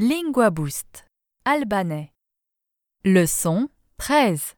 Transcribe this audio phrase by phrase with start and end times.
[0.00, 1.06] Lingua Boost.
[1.44, 2.12] Albanais.
[3.04, 4.54] Leçon 13.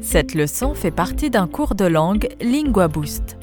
[0.00, 3.36] Cette leçon fait partie d'un cours de langue Lingua Boost.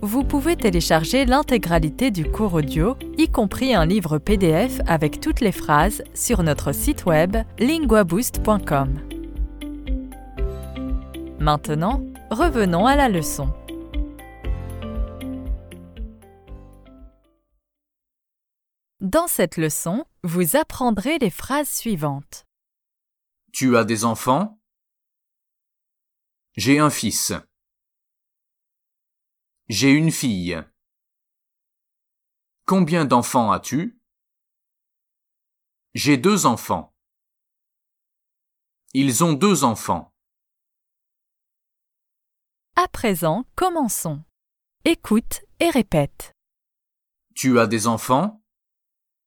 [0.00, 5.52] Vous pouvez télécharger l'intégralité du cours audio, y compris un livre PDF avec toutes les
[5.52, 8.94] phrases, sur notre site web linguaboost.com.
[11.40, 12.00] Maintenant,
[12.30, 13.48] revenons à la leçon.
[19.06, 22.44] Dans cette leçon, vous apprendrez les phrases suivantes.
[23.52, 24.60] Tu as des enfants?
[26.56, 27.32] J'ai un fils.
[29.68, 30.60] J'ai une fille.
[32.64, 33.96] Combien d'enfants as-tu?
[35.94, 36.92] J'ai deux enfants.
[38.92, 40.12] Ils ont deux enfants.
[42.74, 44.24] À présent, commençons.
[44.84, 46.32] Écoute et répète.
[47.36, 48.42] Tu as des enfants?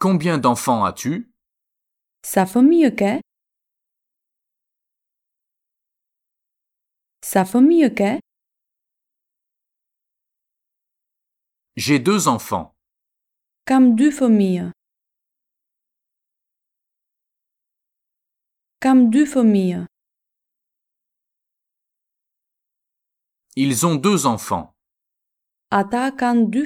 [0.00, 1.30] Combien d'enfants as-tu?
[2.24, 3.10] Sa fëmijë ke?
[7.30, 8.08] Sa fëmijë ke?
[11.76, 12.72] J'ai deux enfants.
[13.68, 14.70] Kam dy fëmijë.
[18.80, 19.84] Kam dy fëmijë.
[23.56, 24.72] Ils ont deux enfants.
[25.68, 26.64] Ata kanë dy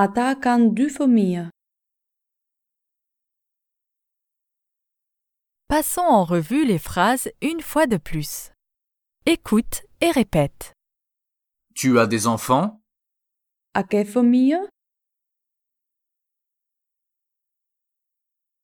[0.00, 0.06] fëmijë.
[0.06, 1.48] Ata kanë dy fëmijë.
[5.68, 8.50] Passons en revue les phrases une fois de plus.
[9.26, 10.72] Écoute et répète.
[11.74, 12.80] Tu as des enfants?
[13.74, 14.68] A ke fëmijë?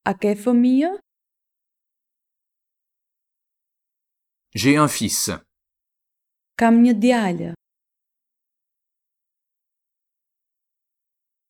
[0.05, 0.97] A ke fëmijë?
[4.55, 5.29] J'ai un fils.
[6.57, 6.93] Kam një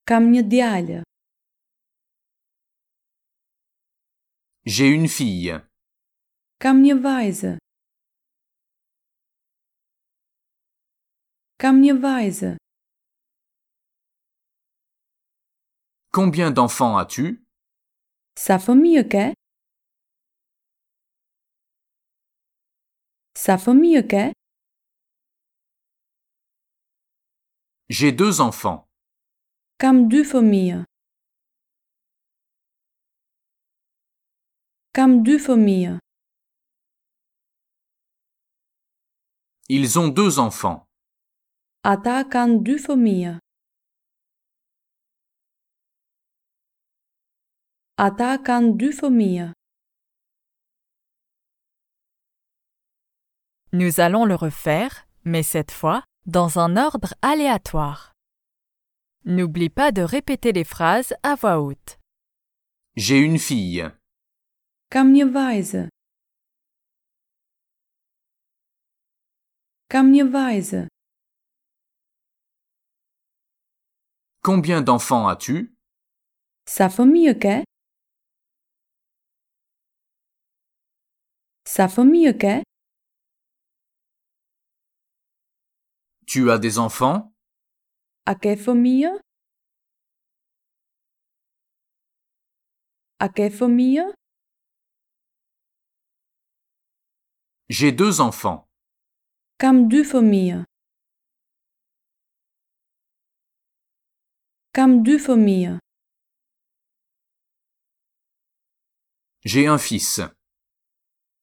[0.07, 0.97] Kam një djalë.
[4.65, 5.57] J'ai une fille.
[6.63, 7.51] Kam një vajzë.
[11.59, 12.53] Kam një vajzë.
[16.13, 17.43] Combien d'enfants as-tu?
[18.39, 19.27] Sa fëmijë ke?
[23.35, 24.25] Sa fëmijë ke?
[27.89, 28.86] J'ai deux enfants.
[29.79, 30.77] Fëmijë.
[34.97, 35.91] Kam dy fëmijë.
[39.69, 40.81] Ils ont deux enfants.
[41.83, 43.35] Ata kanë dy fëmijë.
[53.73, 58.16] Nous allons le refaire, mais cette fois dans un ordre aléatoire.
[59.29, 61.99] N'oublie pas de répéter les phrases à voix haute.
[62.95, 63.83] J'ai une fille.
[74.41, 75.75] Combien d'enfants as-tu?
[76.65, 77.55] Sa fëmijë ke?
[81.67, 82.55] Sa fëmijë ke?
[86.27, 87.36] Tu as des enfants?
[88.27, 89.09] A ke fëmijë?
[93.23, 94.03] A ke fëmijë?
[97.69, 98.67] J'ai deux enfants.
[99.93, 100.59] Dy fëmijë.
[104.75, 105.79] Kam dy fëmijë.
[109.47, 110.19] J'ai un fils.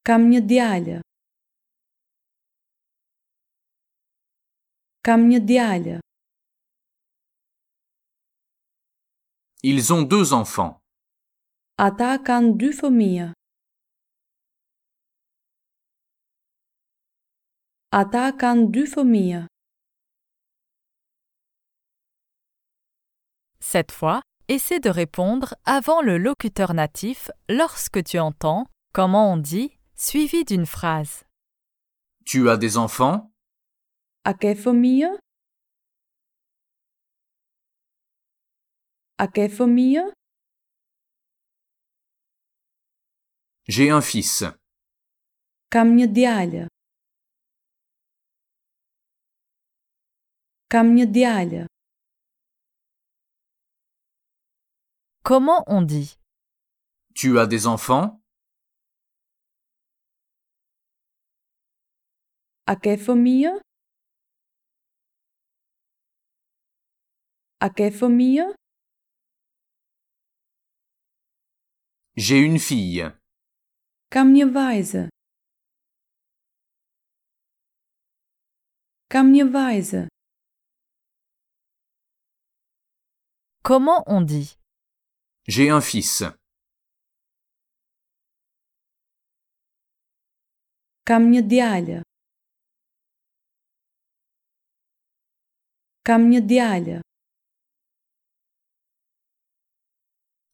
[0.05, 0.45] Kam një
[5.49, 6.05] djalë?
[9.67, 10.79] Ils ont deux enfants.
[11.81, 13.31] Ata kanë dy fëmijë.
[17.97, 19.41] Ata kanë dy fëmijë.
[23.59, 29.73] Cette fois, essaie de répondre avant le locuteur natif lorsque tu entends, comment on dit,
[29.97, 31.25] suivi d'une phrase.
[32.27, 33.33] Tu as des enfants?
[34.29, 35.24] A ke fëmijë?
[39.25, 40.03] A ke fëmijë?
[43.75, 44.43] J'ai un fils.
[45.73, 46.65] Kam një djalë.
[50.75, 51.63] Kam një djalë.
[55.23, 56.11] Comment on dit?
[57.15, 58.21] Tu as des enfants?
[62.67, 63.55] A ke fëmijë?
[67.65, 68.51] A ke fëmijë?
[72.17, 73.05] J'ai une fille.
[83.65, 84.57] Comment on dit?
[85.49, 86.23] J'ai un fils.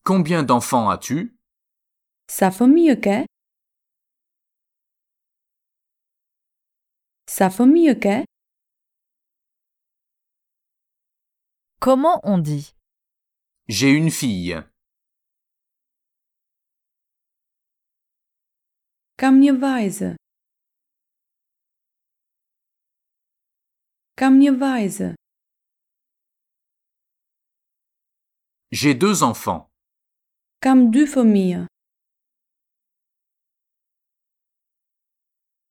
[0.04, 1.39] Combien d'enfants as-tu?
[2.30, 3.16] Sa fëmijë ke?
[7.36, 8.16] Sa fëmijë ke?
[11.80, 12.70] Comment on dit?
[13.68, 14.62] J'ai une fille.
[24.42, 25.14] Një vajzë.
[28.70, 29.66] J'ai deux enfants.
[30.62, 31.69] Kam dy fëmijë.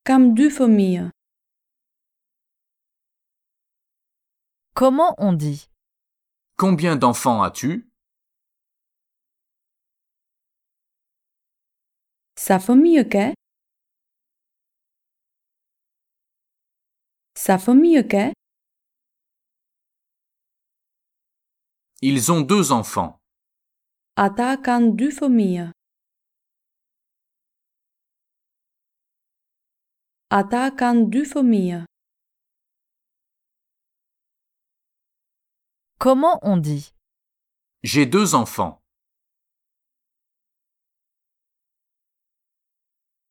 [0.10, 1.12] Fëmijë.
[4.74, 5.70] Comment on dit?
[6.58, 7.92] Combien d'enfants as-tu?
[12.36, 13.26] Sa fëmijë ke?
[17.38, 18.26] Sa fëmijë ke?
[22.02, 23.20] Ils ont deux enfants.
[24.18, 25.12] Ata kanë dy
[30.30, 30.38] fëmijë.
[30.38, 31.86] Ata kanë dy fëmijë.
[36.00, 36.94] Comment on dit?
[37.84, 38.80] J'ai deux enfants.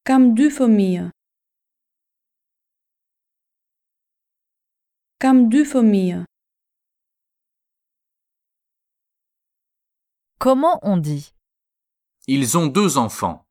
[0.04, 1.10] Kam dy fëmijë.
[5.22, 6.24] Kam dy fëmijë.
[10.40, 11.32] Comment on dit?
[12.26, 13.47] Ils ont deux enfants.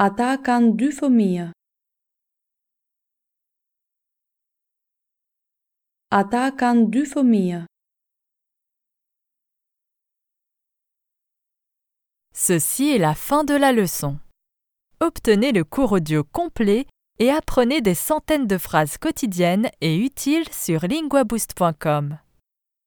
[0.00, 1.46] Dy fëmijë.
[12.32, 14.18] Ceci est la fin de la leçon.
[15.00, 16.86] Obtenez le cours audio complet
[17.18, 22.18] et apprenez des centaines de phrases quotidiennes et utiles sur linguaboost.com.